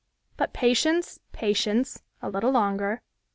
[0.35, 3.03] But patience, patience, a little longer.